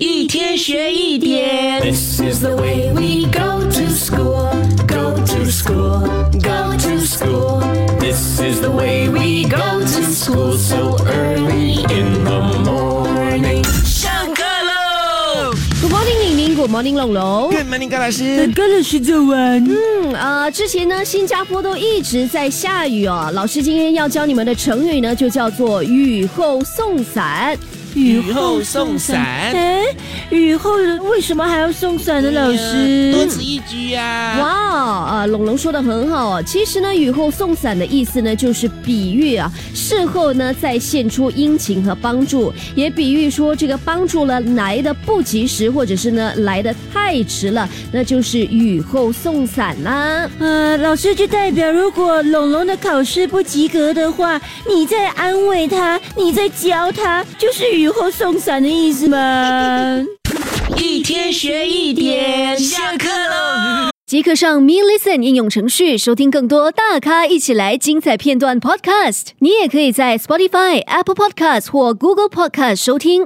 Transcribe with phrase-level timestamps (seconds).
[0.00, 1.78] 一天学一点。
[1.82, 4.48] This is the way we go to school,
[4.86, 6.00] go to school,
[6.40, 7.60] go to school.
[8.00, 13.62] This is the way we go to school so early in the morning.
[13.84, 15.52] 上课喽
[15.82, 17.50] ！Good morning，玲玲，Good morning，龙龙。
[17.50, 18.50] Good morning，高老师。
[18.56, 19.62] 高老师早安。
[19.68, 23.30] 嗯啊、之前呢，新加坡都一直在下雨哦。
[23.34, 27.54] 老师今天要教你们的成语呢，就叫做雨后送伞。
[27.94, 29.82] 雨后送伞哎，
[30.30, 30.72] 雨后
[31.10, 32.30] 为什么还要送伞呢？
[32.30, 36.42] 老师，多此一举呀、哇，啊，龙龙说的很好哦。
[36.42, 50.30] 其实呢，雨后送伞的意思呢，就是比喻啊，事后呢再献出殷勤和帮助，也比喻说这个帮助了来的不及时，或者是呢来的太迟了，那就是雨后送伞啦。
[50.38, 60.04] 呃，老师就代表，如果龙龙的考试不及格的话，你在安慰他，你在教他，就是雨后送伞的意思吗？
[60.76, 63.88] 一天学一点，下课喽！
[64.06, 69.28] 即刻上 Me Listen 应用程序收听更多大咖一起来精彩片段 Podcast。
[69.38, 73.24] 你也可以在 Spotify、Apple Podcast 或 Google Podcast 收听。